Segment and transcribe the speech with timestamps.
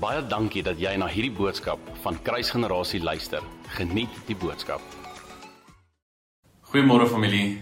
[0.00, 3.44] Baie dankie dat jy na hierdie boodskap van Kruisgenerasie luister.
[3.76, 4.80] Geniet die boodskap.
[6.70, 7.58] Goeiemôre familie.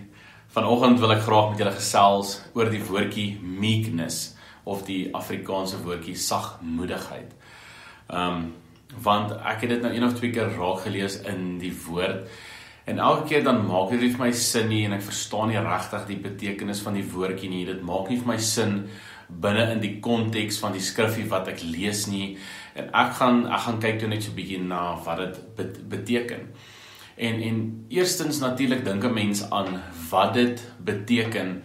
[0.55, 4.37] Vanoggend wil ek graag met julle gesels oor die woordjie meekness
[4.71, 7.35] of die Afrikaanse woordjie sagmoedigheid.
[8.07, 8.49] Ehm um,
[9.05, 12.31] want ek het dit nou een of twee keer raak gelees in die woord
[12.89, 15.61] en elke keer dan maak dit nie vir my sin nie en ek verstaan nie
[15.61, 17.67] regtig die betekenis van die woordjie nie.
[17.69, 18.79] Dit maak nie vir my sin
[19.29, 22.39] binne in die konteks van die skrifgie wat ek lees nie
[22.79, 25.19] en ek gaan ek gaan kyk toe net so 'n bietjie na wat
[25.57, 26.49] dit beteken.
[27.17, 31.63] En en eerstens natuurlik dink 'n mens aan wat dit beteken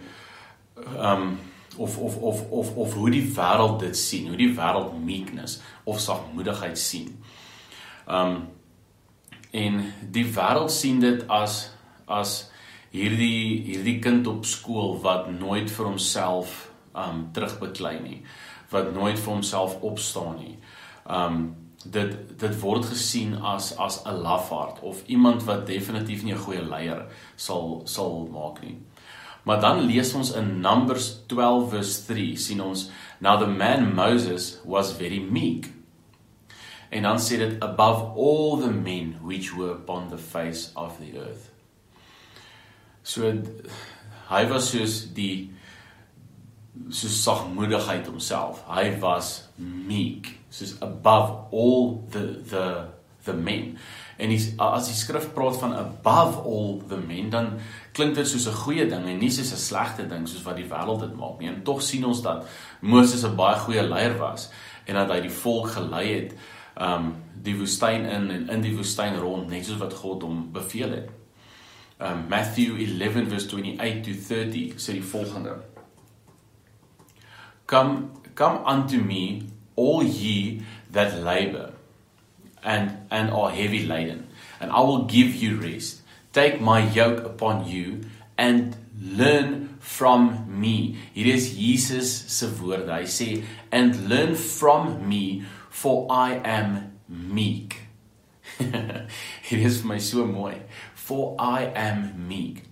[0.98, 1.38] um
[1.76, 6.00] of of of of of hoe die wêreld dit sien, hoe die wêreld meekness of
[6.00, 7.22] sagmoedigheid sien.
[8.06, 8.48] Um
[9.54, 9.80] en
[10.14, 11.70] die wêreld sien dit as
[12.10, 12.50] as
[12.94, 16.56] hierdie hierdie kind op skool wat nooit vir homself
[16.94, 18.20] um terugbeklei nie
[18.74, 20.56] wat nooit vir homself opstaan nie.
[21.06, 26.44] Um dit dit word gesien as as 'n lafaard of iemand wat definitief nie 'n
[26.46, 28.78] goeie leier sal sal maak nie.
[29.44, 34.60] Maar dan lees ons in Numbers 12 verse 3 sien ons now the man Moses
[34.64, 35.73] was very meek.
[36.94, 41.18] En dan sê dit above all the men which were upon the face of the
[41.18, 41.50] earth.
[43.02, 43.32] So
[44.30, 45.50] hy was soos die
[46.90, 48.62] so sagmoedigheid homself.
[48.70, 52.66] Hy was meek, soos above all the the
[53.24, 53.74] the men.
[54.16, 57.56] En die, as die skrif praat van above all the men, dan
[57.96, 60.70] klink dit soos 'n goeie ding en nie soos 'n slegte ding soos wat die
[60.70, 61.48] wêreld dit maak nie.
[61.48, 62.46] En tog sien ons dat
[62.80, 64.50] Moses 'n baie goeie leier was
[64.84, 66.34] en dat hy die volk gelei het
[66.76, 70.96] um die woestyn in en in die woestyn rond net soos wat God hom beveel
[70.96, 71.12] het.
[72.00, 75.60] Um Matthew 11 verse 28 to 30 sê die volgende:
[77.66, 79.42] Come, come unto me,
[79.76, 81.72] all ye that labor
[82.62, 84.28] and, and are heavy laden,
[84.60, 86.02] and I will give you rest.
[86.32, 88.00] Take my yoke upon you
[88.36, 90.96] and learn from me.
[91.14, 92.90] Hier is Jesus se woorde.
[92.90, 97.80] Hy sê, "And learn from me, for I am meek."
[99.48, 100.54] Hier is vir my so mooi.
[100.94, 102.62] For I am meek.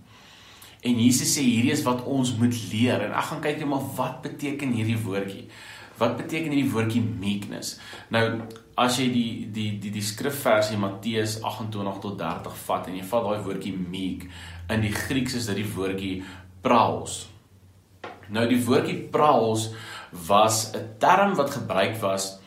[0.83, 3.85] En Jesus sê hierdie is wat ons moet leer en ek gaan kyk net maar
[3.95, 5.45] wat beteken hierdie woordjie.
[5.99, 7.77] Wat beteken hierdie woordjie meekness?
[8.11, 8.23] Nou
[8.79, 13.27] as jy die die die die skrifversie Matteus 28 tot 30 vat en jy vat
[13.29, 14.27] daai woordjie meek
[14.73, 16.15] in die Grieks is dit die woordjie
[16.65, 17.21] praos.
[18.33, 19.69] Nou die woordjie praos
[20.27, 22.42] was 'n term wat gebruik was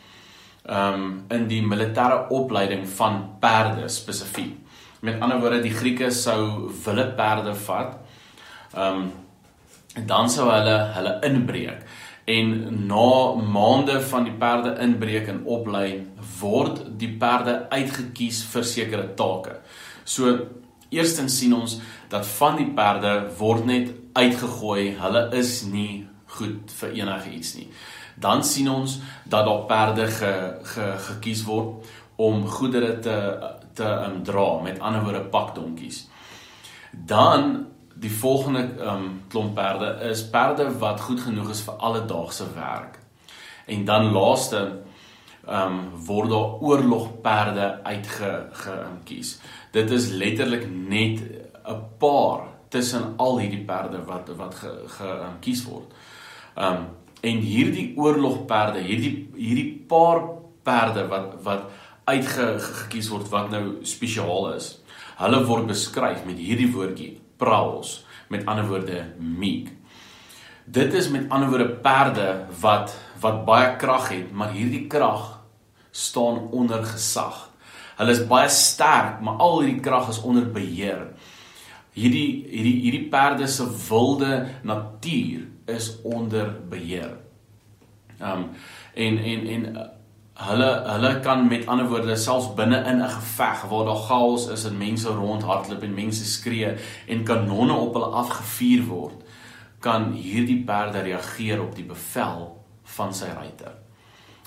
[0.67, 4.55] um in die militêre opleiding van perde spesifiek.
[4.99, 7.97] Met ander woorde die Grieke sou wille perde vat
[8.73, 9.11] Ehm um,
[10.05, 11.85] dan sou hulle hulle inbreek
[12.29, 12.49] en
[12.87, 16.03] na maande van die perde inbreek en oplei
[16.39, 19.55] word die perde uitgekies vir sekere take.
[20.03, 20.35] So
[20.89, 21.79] eerstens sien ons
[22.11, 24.91] dat van die perde word net uitgegooi.
[24.99, 26.05] Hulle is nie
[26.37, 27.69] goed vir enige iets nie.
[28.19, 30.33] Dan sien ons dat daar perde ge,
[30.63, 31.85] ge gekies word
[32.15, 33.17] om goedere te
[33.77, 36.07] te um, dra, met ander woorde pakdonkies.
[36.91, 42.97] Dan die volgende um, klomp perde is perde wat goed genoeg is vir alledaagse werk.
[43.65, 44.63] En dan laaste
[45.47, 49.37] ehm um, word daar oorlogperde uitgekies.
[49.71, 51.21] Dit is letterlik net
[51.63, 55.93] 'n paar tussen al hierdie perde wat wat gekies ge, word.
[56.55, 56.87] Ehm um,
[57.25, 60.21] en hierdie oorlogperde, hierdie hierdie paar
[60.67, 61.69] perde wat wat
[62.07, 64.75] uitgekies word wat nou spesiaal is.
[65.17, 69.71] Hulle word beskryf met hierdie woordjie praals, met ander woorde meek.
[70.67, 72.29] Dit is met ander woorde perde
[72.61, 75.39] wat wat baie krag het, maar hierdie krag
[75.91, 77.47] staan onder gesag.
[77.97, 81.07] Hulle is baie sterk, maar al hierdie krag is onder beheer.
[81.97, 87.17] Hierdie hierdie hierdie perde se wilde natuur is onder beheer.
[88.21, 88.49] Um
[88.93, 89.67] en en en
[90.47, 94.65] hulle hulle kan met ander woorde selfs binne in 'n geveg waar daar chaos is
[94.65, 96.75] en mense rondhardloop en mense skree
[97.07, 99.23] en kanonne op hulle afgevuur word
[99.79, 103.75] kan hierdie perde reageer op die bevel van sy ruiter.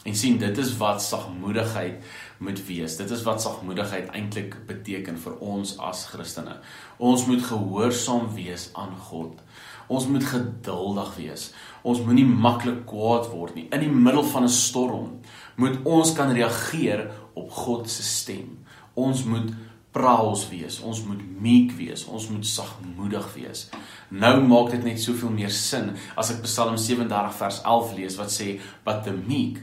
[0.05, 2.05] En sien dit is wat sagmoedigheid
[2.39, 2.97] moet wees.
[2.97, 6.57] Dit is wat sagmoedigheid eintlik beteken vir ons as Christene.
[6.97, 9.43] Ons moet gehoorsaam wees aan God.
[9.91, 11.49] Ons moet geduldig wees.
[11.83, 13.67] Ons moenie maklik kwaad word nie.
[13.75, 15.21] In die middel van 'n storm
[15.57, 18.59] moet ons kan reageer op God se stem.
[18.95, 19.51] Ons moet
[19.91, 23.69] praals wees, ons moet meek wees, ons moet sagmoedig wees.
[24.09, 28.31] Nou maak dit net soveel meer sin as ek Psalm 37 vers 11 lees wat
[28.31, 29.59] sê but the meek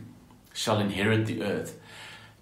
[0.53, 1.77] shall inherit the earth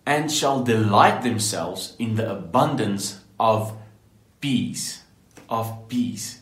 [0.05, 3.73] and shall delight themselves in the abundance of
[4.39, 5.03] peace
[5.49, 6.41] of peace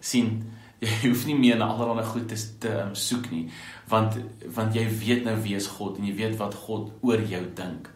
[0.00, 0.51] sien
[1.02, 3.44] jy hoef nie meer na allerlei goed te, te um, soek nie
[3.90, 4.16] want
[4.56, 7.90] want jy weet nou wie is God en jy weet wat God oor jou dink.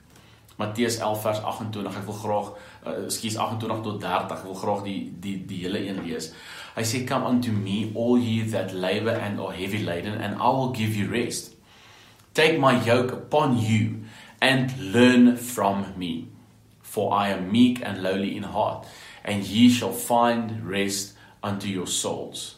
[0.57, 4.85] Matteus 11 vers 28 ek wil graag uh, skuis 28 tot 30 ek wil graag
[4.87, 6.31] die die die hele een lees.
[6.77, 10.53] Hy sê come unto me all ye that labor and are heavy laden and I
[10.55, 11.57] will give you rest.
[12.35, 14.05] Take my yoke upon you
[14.41, 16.29] and learn from me
[16.83, 18.87] for I am meek and lowly in heart
[19.25, 22.57] and ye shall find rest unto your souls.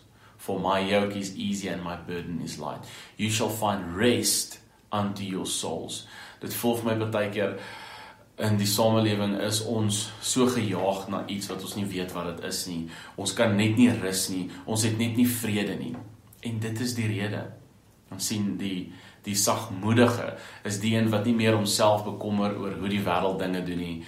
[0.49, 2.81] For my yoke is easy and my burden is light.
[3.19, 4.61] You shall find rest
[4.91, 6.06] unto your souls.
[6.41, 7.59] Dit voel vir my baie keer
[8.41, 12.47] in die samelewing is ons so gejaag na iets wat ons nie weet wat dit
[12.49, 12.79] is nie.
[13.21, 14.47] Ons kan net nie rus nie.
[14.65, 15.93] Ons het net nie vrede nie.
[16.49, 17.43] En dit is die rede.
[18.09, 18.79] Ons sien die
[19.29, 20.31] die sagmoedige
[20.65, 23.99] is die een wat nie meer homself bekommer oor hoe die wêreld dinge doen nie.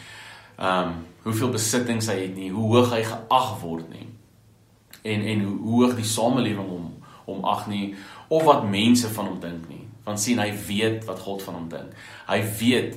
[0.56, 0.96] Um
[1.26, 4.06] hoeveel besittings hy het nie, hoe hoog hy geag word nie
[5.02, 6.88] en en hoe hoog die samelewing hom
[7.24, 7.94] hom ag nie
[8.28, 9.84] of wat mense van hom dink nie.
[10.04, 11.94] Want sien hy weet wat God van hom dink.
[12.26, 12.96] Hy weet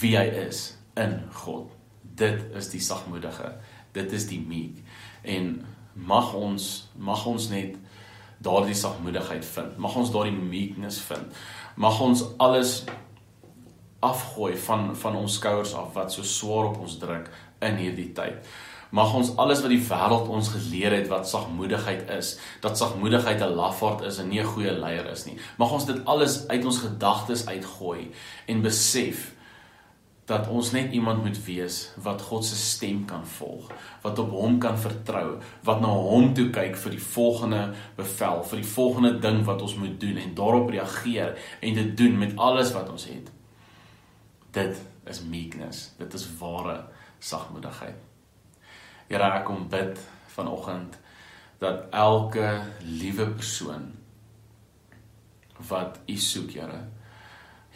[0.00, 1.72] wie hy is in God.
[2.16, 3.54] Dit is die sagmoedige.
[3.96, 4.78] Dit is die meek.
[5.22, 7.76] En mag ons mag ons net
[8.44, 9.78] daardie sagmoedigheid vind.
[9.80, 11.42] Mag ons daardie meekness vind.
[11.80, 12.84] Mag ons alles
[14.04, 17.30] afgooi van van ons skouers af wat so swaar op ons druk
[17.64, 18.44] in hierdie tyd.
[18.90, 23.56] Mag ons alles wat die wêreld ons geleer het wat sagmoedigheid is, dat sagmoedigheid 'n
[23.58, 25.38] lafaard is en nie 'n goeie leier is nie.
[25.58, 28.10] Mag ons dit alles uit ons gedagtes uitgooi
[28.46, 29.34] en besef
[30.26, 33.70] dat ons net iemand moet wees wat God se stem kan volg,
[34.02, 38.56] wat op hom kan vertrou, wat na hom toe kyk vir die volgende bevel, vir
[38.62, 42.72] die volgende ding wat ons moet doen en daarop reageer en dit doen met alles
[42.72, 43.30] wat ons het.
[44.50, 45.92] Dit is meekness.
[45.98, 46.84] Dit is ware
[47.18, 48.15] sagmoedigheid.
[49.06, 50.00] Here, ek kom bid
[50.34, 50.98] vanoggend
[51.62, 52.48] dat elke
[52.84, 53.92] liewe persoon
[55.70, 56.80] wat U soek, Here,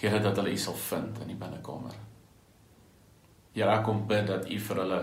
[0.00, 1.94] Here dat hulle U sal vind in die binnekamer.
[3.54, 5.00] Here, ek kom bid dat U vir hulle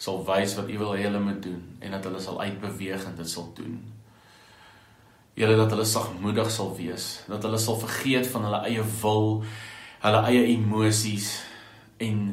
[0.00, 3.18] sal wys wat U wil hê hulle moet doen en dat hulle sal uitbeweeg en
[3.18, 3.80] dit sal doen.
[5.36, 9.40] Here dat hulle sagmoedig sal wees, dat hulle sal vergeet van hulle eie wil,
[10.04, 11.38] hulle eie emosies
[12.00, 12.24] en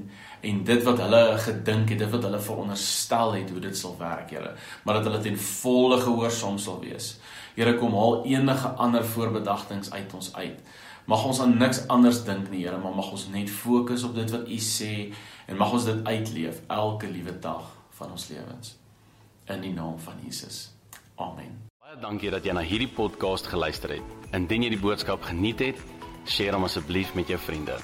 [0.42, 4.30] en dit wat hulle gedink het, dit wat hulle veronderstel het hoe dit sal werk,
[4.30, 4.54] Here,
[4.84, 7.16] maar dat hulle ten volle gehoorsaam sal wees.
[7.56, 10.60] Here, kom haal enige ander voorbedagtings uit ons uit.
[11.08, 14.32] Mag ons aan niks anders dink nie, Here, maar mag ons net fokus op dit
[14.32, 14.94] wat U sê
[15.48, 17.64] en mag ons dit uitleef elke liewe dag
[17.98, 18.76] van ons lewens.
[19.48, 20.68] In die naam van Jesus.
[21.16, 21.56] Amen.
[21.82, 24.18] Baie dankie dat jy na hierdie podcast geluister het.
[24.36, 25.80] Indien jy die boodskap geniet het,
[26.28, 27.80] deel hom asseblief met jou vriende.